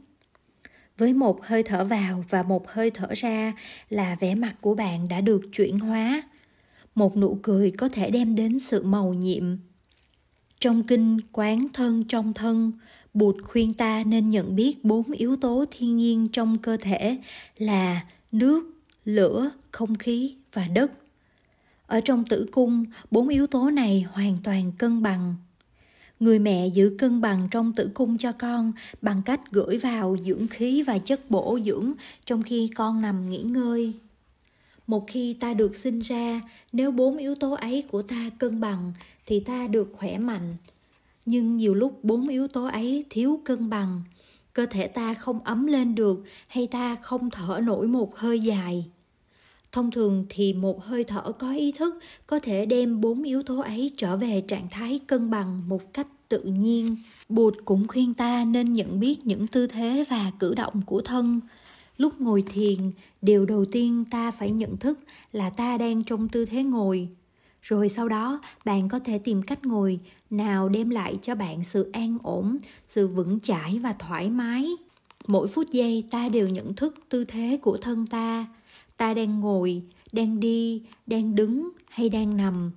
Với 0.98 1.12
một 1.12 1.46
hơi 1.46 1.62
thở 1.62 1.84
vào 1.84 2.24
và 2.28 2.42
một 2.42 2.68
hơi 2.68 2.90
thở 2.90 3.08
ra 3.14 3.52
là 3.90 4.16
vẻ 4.20 4.34
mặt 4.34 4.56
của 4.60 4.74
bạn 4.74 5.08
đã 5.08 5.20
được 5.20 5.40
chuyển 5.52 5.78
hóa. 5.78 6.22
Một 6.94 7.16
nụ 7.16 7.38
cười 7.42 7.70
có 7.70 7.88
thể 7.88 8.10
đem 8.10 8.34
đến 8.34 8.58
sự 8.58 8.82
màu 8.82 9.14
nhiệm 9.14 9.56
trong 10.60 10.82
kinh 10.82 11.18
quán 11.32 11.66
thân 11.72 12.04
trong 12.04 12.32
thân, 12.32 12.72
Bụt 13.14 13.36
khuyên 13.44 13.74
ta 13.74 14.04
nên 14.06 14.30
nhận 14.30 14.56
biết 14.56 14.84
bốn 14.84 15.12
yếu 15.12 15.36
tố 15.36 15.64
thiên 15.70 15.96
nhiên 15.96 16.28
trong 16.32 16.58
cơ 16.58 16.76
thể 16.76 17.18
là 17.58 18.00
nước, 18.32 18.64
lửa, 19.04 19.50
không 19.70 19.94
khí 19.94 20.34
và 20.52 20.66
đất. 20.74 20.92
Ở 21.86 22.00
trong 22.00 22.24
tử 22.24 22.48
cung, 22.52 22.84
bốn 23.10 23.28
yếu 23.28 23.46
tố 23.46 23.70
này 23.70 24.06
hoàn 24.12 24.36
toàn 24.44 24.72
cân 24.78 25.02
bằng. 25.02 25.34
Người 26.20 26.38
mẹ 26.38 26.66
giữ 26.66 26.96
cân 26.98 27.20
bằng 27.20 27.48
trong 27.50 27.72
tử 27.72 27.90
cung 27.94 28.18
cho 28.18 28.32
con 28.32 28.72
bằng 29.02 29.22
cách 29.22 29.40
gửi 29.50 29.78
vào 29.78 30.16
dưỡng 30.26 30.48
khí 30.48 30.82
và 30.82 30.98
chất 30.98 31.30
bổ 31.30 31.58
dưỡng 31.64 31.92
trong 32.24 32.42
khi 32.42 32.70
con 32.76 33.00
nằm 33.00 33.30
nghỉ 33.30 33.42
ngơi 33.42 33.94
một 34.90 35.04
khi 35.06 35.34
ta 35.34 35.54
được 35.54 35.76
sinh 35.76 35.98
ra, 35.98 36.40
nếu 36.72 36.90
bốn 36.90 37.16
yếu 37.16 37.34
tố 37.34 37.52
ấy 37.52 37.84
của 37.90 38.02
ta 38.02 38.30
cân 38.38 38.60
bằng 38.60 38.92
thì 39.26 39.40
ta 39.40 39.66
được 39.66 39.92
khỏe 39.92 40.18
mạnh. 40.18 40.52
Nhưng 41.26 41.56
nhiều 41.56 41.74
lúc 41.74 42.04
bốn 42.04 42.28
yếu 42.28 42.48
tố 42.48 42.64
ấy 42.64 43.04
thiếu 43.10 43.40
cân 43.44 43.70
bằng, 43.70 44.02
cơ 44.52 44.66
thể 44.66 44.88
ta 44.88 45.14
không 45.14 45.40
ấm 45.44 45.66
lên 45.66 45.94
được 45.94 46.24
hay 46.48 46.66
ta 46.66 46.96
không 46.96 47.30
thở 47.30 47.60
nổi 47.64 47.88
một 47.88 48.16
hơi 48.16 48.40
dài. 48.40 48.84
Thông 49.72 49.90
thường 49.90 50.26
thì 50.28 50.52
một 50.52 50.84
hơi 50.84 51.04
thở 51.04 51.32
có 51.38 51.52
ý 51.52 51.72
thức 51.72 51.98
có 52.26 52.38
thể 52.38 52.66
đem 52.66 53.00
bốn 53.00 53.22
yếu 53.22 53.42
tố 53.42 53.60
ấy 53.60 53.92
trở 53.96 54.16
về 54.16 54.40
trạng 54.48 54.68
thái 54.70 55.00
cân 55.06 55.30
bằng 55.30 55.68
một 55.68 55.94
cách 55.94 56.06
tự 56.28 56.42
nhiên. 56.42 56.96
Bụt 57.28 57.54
cũng 57.64 57.88
khuyên 57.88 58.14
ta 58.14 58.44
nên 58.44 58.72
nhận 58.72 59.00
biết 59.00 59.26
những 59.26 59.46
tư 59.46 59.66
thế 59.66 60.04
và 60.08 60.32
cử 60.38 60.54
động 60.54 60.82
của 60.86 61.00
thân 61.00 61.40
lúc 62.00 62.20
ngồi 62.20 62.42
thiền, 62.42 62.78
điều 63.22 63.46
đầu 63.46 63.64
tiên 63.64 64.04
ta 64.10 64.30
phải 64.30 64.50
nhận 64.50 64.76
thức 64.76 64.98
là 65.32 65.50
ta 65.50 65.78
đang 65.78 66.04
trong 66.04 66.28
tư 66.28 66.44
thế 66.44 66.62
ngồi. 66.62 67.08
Rồi 67.62 67.88
sau 67.88 68.08
đó, 68.08 68.40
bạn 68.64 68.88
có 68.88 68.98
thể 68.98 69.18
tìm 69.18 69.42
cách 69.42 69.66
ngồi, 69.66 70.00
nào 70.30 70.68
đem 70.68 70.90
lại 70.90 71.18
cho 71.22 71.34
bạn 71.34 71.64
sự 71.64 71.90
an 71.92 72.18
ổn, 72.22 72.56
sự 72.88 73.08
vững 73.08 73.40
chãi 73.40 73.78
và 73.78 73.92
thoải 73.92 74.30
mái. 74.30 74.68
Mỗi 75.26 75.48
phút 75.48 75.66
giây, 75.70 76.04
ta 76.10 76.28
đều 76.28 76.48
nhận 76.48 76.74
thức 76.74 76.94
tư 77.08 77.24
thế 77.24 77.58
của 77.62 77.76
thân 77.76 78.06
ta. 78.06 78.46
Ta 78.96 79.14
đang 79.14 79.40
ngồi, 79.40 79.82
đang 80.12 80.40
đi, 80.40 80.82
đang 81.06 81.34
đứng 81.34 81.70
hay 81.88 82.08
đang 82.08 82.36
nằm. 82.36 82.70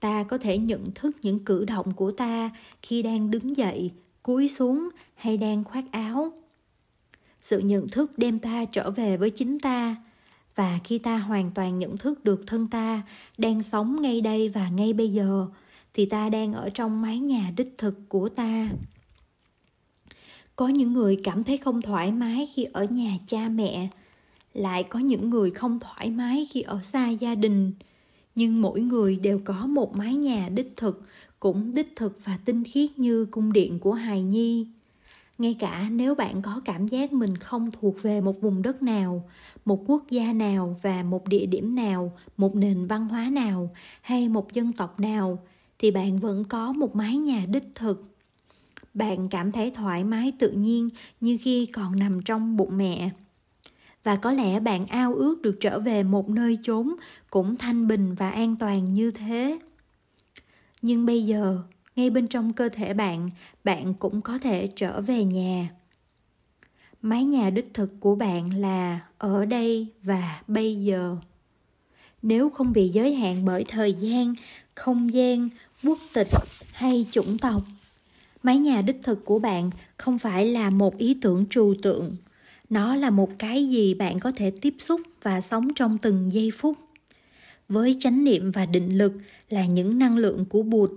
Ta 0.00 0.22
có 0.22 0.38
thể 0.38 0.58
nhận 0.58 0.90
thức 0.94 1.16
những 1.22 1.44
cử 1.44 1.64
động 1.64 1.92
của 1.94 2.12
ta 2.12 2.50
khi 2.82 3.02
đang 3.02 3.30
đứng 3.30 3.56
dậy, 3.56 3.90
cúi 4.22 4.48
xuống 4.48 4.88
hay 5.14 5.36
đang 5.36 5.64
khoác 5.64 5.84
áo 5.92 6.32
sự 7.44 7.58
nhận 7.58 7.88
thức 7.88 8.18
đem 8.18 8.38
ta 8.38 8.64
trở 8.64 8.90
về 8.90 9.16
với 9.16 9.30
chính 9.30 9.58
ta. 9.58 9.96
Và 10.54 10.78
khi 10.84 10.98
ta 10.98 11.16
hoàn 11.16 11.50
toàn 11.50 11.78
nhận 11.78 11.96
thức 11.96 12.24
được 12.24 12.44
thân 12.46 12.68
ta 12.68 13.02
đang 13.38 13.62
sống 13.62 14.02
ngay 14.02 14.20
đây 14.20 14.48
và 14.48 14.68
ngay 14.68 14.92
bây 14.92 15.12
giờ, 15.12 15.46
thì 15.94 16.06
ta 16.06 16.28
đang 16.28 16.52
ở 16.52 16.68
trong 16.74 17.02
mái 17.02 17.18
nhà 17.18 17.52
đích 17.56 17.74
thực 17.78 18.08
của 18.08 18.28
ta. 18.28 18.68
Có 20.56 20.68
những 20.68 20.92
người 20.92 21.20
cảm 21.24 21.44
thấy 21.44 21.56
không 21.56 21.82
thoải 21.82 22.12
mái 22.12 22.48
khi 22.54 22.64
ở 22.64 22.84
nhà 22.84 23.18
cha 23.26 23.48
mẹ. 23.48 23.88
Lại 24.54 24.82
có 24.82 24.98
những 24.98 25.30
người 25.30 25.50
không 25.50 25.80
thoải 25.80 26.10
mái 26.10 26.48
khi 26.50 26.62
ở 26.62 26.80
xa 26.82 27.08
gia 27.08 27.34
đình. 27.34 27.72
Nhưng 28.34 28.62
mỗi 28.62 28.80
người 28.80 29.16
đều 29.16 29.40
có 29.44 29.66
một 29.66 29.96
mái 29.96 30.14
nhà 30.14 30.48
đích 30.48 30.72
thực, 30.76 31.02
cũng 31.40 31.74
đích 31.74 31.92
thực 31.96 32.18
và 32.24 32.38
tinh 32.44 32.64
khiết 32.64 32.98
như 32.98 33.24
cung 33.24 33.52
điện 33.52 33.78
của 33.78 33.92
hài 33.92 34.22
nhi 34.22 34.66
ngay 35.38 35.56
cả 35.58 35.88
nếu 35.90 36.14
bạn 36.14 36.42
có 36.42 36.60
cảm 36.64 36.88
giác 36.88 37.12
mình 37.12 37.36
không 37.36 37.70
thuộc 37.70 38.02
về 38.02 38.20
một 38.20 38.40
vùng 38.40 38.62
đất 38.62 38.82
nào, 38.82 39.28
một 39.64 39.84
quốc 39.86 40.10
gia 40.10 40.32
nào 40.32 40.76
và 40.82 41.02
một 41.02 41.28
địa 41.28 41.46
điểm 41.46 41.74
nào, 41.74 42.12
một 42.36 42.56
nền 42.56 42.86
văn 42.86 43.08
hóa 43.08 43.30
nào 43.30 43.70
hay 44.02 44.28
một 44.28 44.52
dân 44.52 44.72
tộc 44.72 45.00
nào, 45.00 45.38
thì 45.78 45.90
bạn 45.90 46.18
vẫn 46.18 46.44
có 46.44 46.72
một 46.72 46.96
mái 46.96 47.16
nhà 47.16 47.46
đích 47.48 47.68
thực. 47.74 48.04
Bạn 48.94 49.28
cảm 49.28 49.52
thấy 49.52 49.70
thoải 49.70 50.04
mái 50.04 50.32
tự 50.38 50.50
nhiên 50.50 50.88
như 51.20 51.38
khi 51.40 51.66
còn 51.66 51.98
nằm 51.98 52.22
trong 52.22 52.56
bụng 52.56 52.76
mẹ. 52.76 53.10
Và 54.04 54.16
có 54.16 54.32
lẽ 54.32 54.60
bạn 54.60 54.86
ao 54.86 55.14
ước 55.14 55.42
được 55.42 55.56
trở 55.60 55.80
về 55.80 56.02
một 56.02 56.28
nơi 56.30 56.58
chốn 56.62 56.94
cũng 57.30 57.56
thanh 57.56 57.88
bình 57.88 58.14
và 58.14 58.30
an 58.30 58.56
toàn 58.56 58.94
như 58.94 59.10
thế. 59.10 59.58
Nhưng 60.82 61.06
bây 61.06 61.24
giờ 61.24 61.62
ngay 61.96 62.10
bên 62.10 62.26
trong 62.26 62.52
cơ 62.52 62.68
thể 62.68 62.94
bạn 62.94 63.30
bạn 63.64 63.94
cũng 63.94 64.20
có 64.22 64.38
thể 64.38 64.68
trở 64.76 65.00
về 65.00 65.24
nhà. 65.24 65.68
Mái 67.02 67.24
nhà 67.24 67.50
đích 67.50 67.74
thực 67.74 67.90
của 68.00 68.14
bạn 68.14 68.60
là 68.60 69.00
ở 69.18 69.44
đây 69.44 69.86
và 70.02 70.42
bây 70.46 70.76
giờ. 70.76 71.16
Nếu 72.22 72.50
không 72.50 72.72
bị 72.72 72.88
giới 72.88 73.14
hạn 73.14 73.44
bởi 73.44 73.64
thời 73.68 73.92
gian, 73.92 74.34
không 74.74 75.14
gian, 75.14 75.48
quốc 75.82 75.98
tịch 76.12 76.28
hay 76.72 77.06
chủng 77.10 77.38
tộc, 77.38 77.62
mái 78.42 78.58
nhà 78.58 78.82
đích 78.82 79.00
thực 79.02 79.24
của 79.24 79.38
bạn 79.38 79.70
không 79.96 80.18
phải 80.18 80.46
là 80.46 80.70
một 80.70 80.98
ý 80.98 81.16
tưởng 81.22 81.46
trừu 81.50 81.74
tượng. 81.82 82.16
Nó 82.70 82.94
là 82.94 83.10
một 83.10 83.30
cái 83.38 83.68
gì 83.68 83.94
bạn 83.94 84.20
có 84.20 84.32
thể 84.36 84.50
tiếp 84.50 84.74
xúc 84.78 85.00
và 85.22 85.40
sống 85.40 85.74
trong 85.74 85.98
từng 85.98 86.32
giây 86.32 86.50
phút. 86.50 86.78
Với 87.68 87.96
chánh 88.00 88.24
niệm 88.24 88.50
và 88.50 88.66
định 88.66 88.98
lực 88.98 89.12
là 89.48 89.66
những 89.66 89.98
năng 89.98 90.16
lượng 90.16 90.44
của 90.44 90.62
bụt 90.62 90.90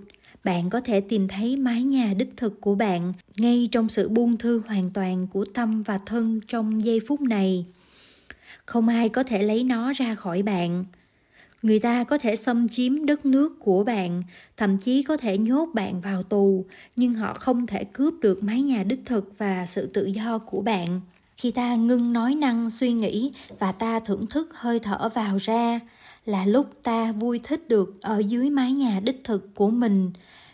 bạn 0.48 0.70
có 0.70 0.80
thể 0.80 1.00
tìm 1.00 1.28
thấy 1.28 1.56
mái 1.56 1.82
nhà 1.82 2.14
đích 2.16 2.36
thực 2.36 2.60
của 2.60 2.74
bạn 2.74 3.12
ngay 3.36 3.68
trong 3.72 3.88
sự 3.88 4.08
buông 4.08 4.36
thư 4.36 4.62
hoàn 4.66 4.90
toàn 4.90 5.26
của 5.26 5.44
tâm 5.54 5.82
và 5.82 5.98
thân 6.06 6.40
trong 6.46 6.84
giây 6.84 7.00
phút 7.08 7.20
này. 7.20 7.66
Không 8.64 8.88
ai 8.88 9.08
có 9.08 9.22
thể 9.22 9.42
lấy 9.42 9.64
nó 9.64 9.92
ra 9.92 10.14
khỏi 10.14 10.42
bạn. 10.42 10.84
Người 11.62 11.78
ta 11.78 12.04
có 12.04 12.18
thể 12.18 12.36
xâm 12.36 12.68
chiếm 12.68 13.06
đất 13.06 13.26
nước 13.26 13.60
của 13.60 13.84
bạn, 13.84 14.22
thậm 14.56 14.78
chí 14.78 15.02
có 15.02 15.16
thể 15.16 15.38
nhốt 15.38 15.68
bạn 15.74 16.00
vào 16.00 16.22
tù, 16.22 16.64
nhưng 16.96 17.14
họ 17.14 17.34
không 17.34 17.66
thể 17.66 17.84
cướp 17.84 18.14
được 18.20 18.42
mái 18.42 18.62
nhà 18.62 18.82
đích 18.82 19.00
thực 19.04 19.38
và 19.38 19.66
sự 19.66 19.86
tự 19.86 20.06
do 20.06 20.38
của 20.38 20.60
bạn. 20.60 21.00
Khi 21.36 21.50
ta 21.50 21.74
ngưng 21.74 22.12
nói 22.12 22.34
năng 22.34 22.70
suy 22.70 22.92
nghĩ 22.92 23.30
và 23.58 23.72
ta 23.72 24.00
thưởng 24.00 24.26
thức 24.26 24.48
hơi 24.54 24.78
thở 24.78 25.08
vào 25.14 25.36
ra 25.36 25.80
là 26.28 26.46
lúc 26.46 26.66
ta 26.82 27.12
vui 27.12 27.40
thích 27.42 27.68
được 27.68 28.02
ở 28.02 28.18
dưới 28.18 28.50
mái 28.50 28.72
nhà 28.72 29.00
đích 29.00 29.20
thực 29.24 29.54
của 29.54 29.70
mình, 29.70 30.10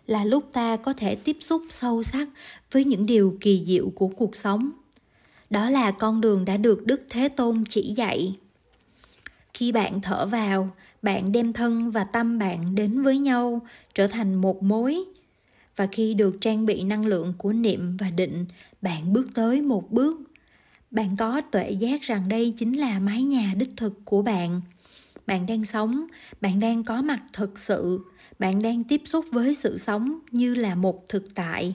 là 0.07 0.25
lúc 0.25 0.45
ta 0.53 0.77
có 0.77 0.93
thể 0.93 1.15
tiếp 1.15 1.37
xúc 1.41 1.63
sâu 1.71 2.03
sắc 2.03 2.29
với 2.73 2.85
những 2.85 3.07
điều 3.07 3.37
kỳ 3.41 3.65
diệu 3.67 3.91
của 3.95 4.09
cuộc 4.09 4.37
sống. 4.37 4.71
Đó 5.51 5.71
là 5.71 5.91
con 5.91 6.21
đường 6.21 6.45
đã 6.45 6.57
được 6.57 6.87
đức 6.87 7.07
thế 7.11 7.29
tôn 7.29 7.65
chỉ 7.69 7.95
dạy. 7.97 8.37
Khi 9.55 9.73
bạn 9.73 10.01
thở 10.01 10.27
vào, 10.27 10.71
bạn 11.03 11.33
đem 11.33 11.53
thân 11.53 11.91
và 11.91 12.05
tâm 12.05 12.39
bạn 12.39 12.75
đến 12.75 13.03
với 13.03 13.19
nhau, 13.19 13.61
trở 13.95 14.07
thành 14.07 14.35
một 14.35 14.63
mối. 14.63 14.99
Và 15.77 15.87
khi 15.87 16.15
được 16.15 16.41
trang 16.41 16.67
bị 16.67 16.83
năng 16.83 17.07
lượng 17.07 17.35
của 17.39 17.53
niệm 17.53 17.97
và 17.97 18.11
định, 18.11 18.47
bạn 18.83 19.13
bước 19.13 19.27
tới 19.35 19.63
một 19.63 19.91
bước. 19.91 20.21
Bạn 20.91 21.17
có 21.17 21.41
tuệ 21.41 21.71
giác 21.71 22.03
rằng 22.03 22.29
đây 22.29 22.55
chính 22.57 22.73
là 22.73 22.99
mái 22.99 23.23
nhà 23.23 23.55
đích 23.57 23.71
thực 23.77 24.05
của 24.05 24.23
bạn 24.23 24.61
bạn 25.27 25.47
đang 25.47 25.65
sống, 25.65 26.07
bạn 26.41 26.61
đang 26.61 26.85
có 26.85 27.03
mặt 27.03 27.23
thực 27.33 27.59
sự, 27.59 28.01
bạn 28.39 28.63
đang 28.63 28.85
tiếp 28.85 29.03
xúc 29.05 29.25
với 29.33 29.55
sự 29.55 29.79
sống 29.79 30.19
như 30.31 30.55
là 30.55 30.75
một 30.75 31.09
thực 31.09 31.35
tại. 31.35 31.75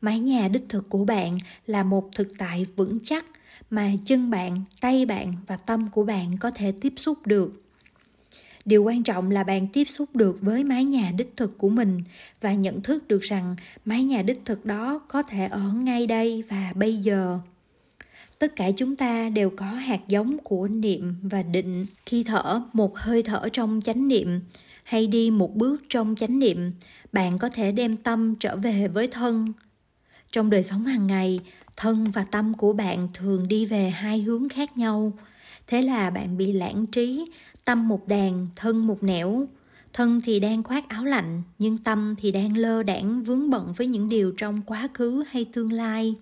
Mái 0.00 0.20
nhà 0.20 0.48
đích 0.48 0.64
thực 0.68 0.88
của 0.90 1.04
bạn 1.04 1.38
là 1.66 1.82
một 1.82 2.10
thực 2.14 2.38
tại 2.38 2.66
vững 2.76 2.98
chắc 3.04 3.24
mà 3.70 3.92
chân 4.04 4.30
bạn, 4.30 4.64
tay 4.80 5.06
bạn 5.06 5.32
và 5.46 5.56
tâm 5.56 5.88
của 5.90 6.04
bạn 6.04 6.36
có 6.38 6.50
thể 6.50 6.72
tiếp 6.80 6.92
xúc 6.96 7.26
được. 7.26 7.62
Điều 8.64 8.82
quan 8.82 9.02
trọng 9.02 9.30
là 9.30 9.44
bạn 9.44 9.66
tiếp 9.72 9.84
xúc 9.84 10.16
được 10.16 10.38
với 10.40 10.64
mái 10.64 10.84
nhà 10.84 11.12
đích 11.16 11.36
thực 11.36 11.58
của 11.58 11.68
mình 11.68 12.02
và 12.40 12.52
nhận 12.52 12.82
thức 12.82 13.08
được 13.08 13.20
rằng 13.20 13.56
mái 13.84 14.04
nhà 14.04 14.22
đích 14.22 14.40
thực 14.44 14.64
đó 14.64 14.98
có 15.08 15.22
thể 15.22 15.46
ở 15.46 15.72
ngay 15.72 16.06
đây 16.06 16.44
và 16.48 16.72
bây 16.74 16.96
giờ 16.96 17.38
tất 18.38 18.56
cả 18.56 18.70
chúng 18.76 18.96
ta 18.96 19.28
đều 19.28 19.50
có 19.50 19.66
hạt 19.66 20.00
giống 20.08 20.38
của 20.38 20.68
niệm 20.68 21.14
và 21.22 21.42
định. 21.42 21.86
Khi 22.06 22.24
thở, 22.24 22.60
một 22.72 22.98
hơi 22.98 23.22
thở 23.22 23.48
trong 23.52 23.80
chánh 23.84 24.08
niệm, 24.08 24.40
hay 24.84 25.06
đi 25.06 25.30
một 25.30 25.54
bước 25.54 25.82
trong 25.88 26.14
chánh 26.18 26.38
niệm, 26.38 26.72
bạn 27.12 27.38
có 27.38 27.48
thể 27.48 27.72
đem 27.72 27.96
tâm 27.96 28.34
trở 28.40 28.56
về 28.56 28.88
với 28.88 29.06
thân. 29.06 29.52
Trong 30.32 30.50
đời 30.50 30.62
sống 30.62 30.84
hàng 30.84 31.06
ngày, 31.06 31.40
thân 31.76 32.10
và 32.10 32.24
tâm 32.24 32.54
của 32.54 32.72
bạn 32.72 33.08
thường 33.14 33.48
đi 33.48 33.66
về 33.66 33.90
hai 33.90 34.20
hướng 34.20 34.48
khác 34.48 34.76
nhau. 34.76 35.12
Thế 35.66 35.82
là 35.82 36.10
bạn 36.10 36.36
bị 36.36 36.52
lãng 36.52 36.86
trí, 36.86 37.24
tâm 37.64 37.88
một 37.88 38.08
đàn, 38.08 38.46
thân 38.56 38.86
một 38.86 39.02
nẻo. 39.02 39.46
Thân 39.92 40.20
thì 40.24 40.40
đang 40.40 40.62
khoác 40.62 40.88
áo 40.88 41.04
lạnh, 41.04 41.42
nhưng 41.58 41.78
tâm 41.78 42.14
thì 42.18 42.32
đang 42.32 42.56
lơ 42.56 42.82
đãng 42.82 43.22
vướng 43.22 43.50
bận 43.50 43.72
với 43.76 43.86
những 43.86 44.08
điều 44.08 44.32
trong 44.36 44.62
quá 44.66 44.88
khứ 44.94 45.24
hay 45.30 45.44
tương 45.44 45.72
lai 45.72 46.14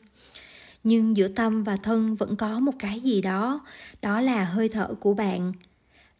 nhưng 0.85 1.17
giữa 1.17 1.29
tâm 1.29 1.65
và 1.65 1.77
thân 1.77 2.17
vẫn 2.17 2.37
có 2.37 2.61
một 2.61 2.73
cái 2.79 3.01
gì 3.01 3.21
đó. 3.23 3.61
Đó 4.03 4.21
là 4.21 4.45
hơi 4.45 4.69
thở 4.69 4.95
của 5.01 5.15
bạn. 5.15 5.53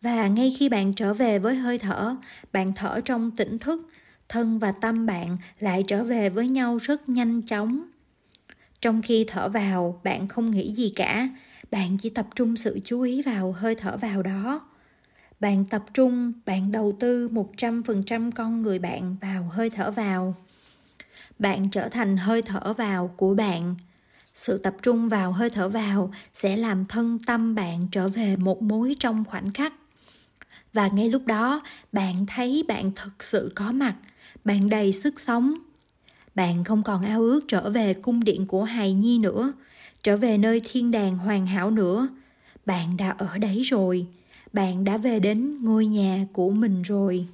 Và 0.03 0.29
ngay 0.29 0.55
khi 0.59 0.69
bạn 0.69 0.95
trở 0.95 1.15
về 1.15 1.39
với 1.39 1.55
hơi 1.55 1.79
thở, 1.79 2.17
bạn 2.53 2.73
thở 2.77 3.01
trong 3.05 3.31
tỉnh 3.31 3.59
thức, 3.59 3.89
thân 4.29 4.59
và 4.59 4.73
tâm 4.73 5.07
bạn 5.07 5.37
lại 5.61 5.85
trở 5.89 6.05
về 6.05 6.31
với 6.31 6.49
nhau 6.49 6.79
rất 6.83 7.09
nhanh 7.09 7.43
chóng. 7.43 7.83
Trong 8.81 9.03
khi 9.03 9.25
thở 9.29 9.49
vào, 9.49 10.01
bạn 10.05 10.29
không 10.29 10.51
nghĩ 10.51 10.73
gì 10.73 10.93
cả. 10.97 11.29
Bạn 11.71 11.99
chỉ 12.03 12.11
tập 12.11 12.27
trung 12.35 12.57
sự 12.57 12.81
chú 12.85 13.01
ý 13.01 13.23
vào 13.23 13.53
hơi 13.53 13.75
thở 13.75 13.97
vào 13.97 14.23
đó. 14.23 14.61
Bạn 15.41 15.65
tập 15.65 15.85
trung, 15.95 16.33
bạn 16.47 16.73
đầu 16.73 16.97
tư 17.01 17.29
100% 17.29 18.31
con 18.33 18.63
người 18.63 18.79
bạn 18.79 19.17
vào 19.21 19.51
hơi 19.53 19.71
thở 19.71 19.91
vào. 19.91 20.35
Bạn 21.39 21.71
trở 21.71 21.89
thành 21.89 22.17
hơi 22.17 22.43
thở 22.43 22.73
vào 22.73 23.15
của 23.17 23.35
bạn 23.35 23.75
sự 24.35 24.59
tập 24.59 24.77
trung 24.83 25.09
vào 25.09 25.33
hơi 25.33 25.51
thở 25.51 25.69
vào 25.69 26.13
sẽ 26.33 26.57
làm 26.57 26.87
thân 26.87 27.19
tâm 27.27 27.55
bạn 27.55 27.89
trở 27.93 28.09
về 28.09 28.37
một 28.37 28.63
mối 28.63 28.97
trong 29.01 29.25
khoảnh 29.25 29.53
khắc. 29.53 29.75
Và 30.73 30.89
ngay 30.89 31.09
lúc 31.09 31.27
đó, 31.27 31.63
bạn 31.93 32.27
thấy 32.27 32.65
bạn 32.69 32.93
thực 32.97 33.23
sự 33.23 33.53
có 33.55 33.73
mặt, 33.73 33.95
bạn 34.45 34.69
đầy 34.69 34.93
sức 34.93 35.21
sống. 35.21 35.55
Bạn 36.35 36.65
không 36.65 36.83
còn 36.83 37.03
ao 37.03 37.21
ước 37.21 37.41
trở 37.49 37.71
về 37.71 37.95
cung 37.95 38.25
điện 38.25 38.47
của 38.47 38.65
hài 38.65 38.93
nhi 38.93 39.19
nữa, 39.19 39.53
trở 40.03 40.17
về 40.17 40.39
nơi 40.39 40.63
thiên 40.65 40.91
đàng 40.91 41.17
hoàn 41.17 41.47
hảo 41.47 41.71
nữa. 41.71 42.09
Bạn 42.67 42.97
đã 42.97 43.11
ở 43.11 43.39
đấy 43.39 43.63
rồi, 43.63 44.07
bạn 44.53 44.85
đã 44.85 44.97
về 44.97 45.21
đến 45.21 45.65
ngôi 45.65 45.87
nhà 45.87 46.27
của 46.33 46.51
mình 46.51 46.83
rồi. 46.83 47.27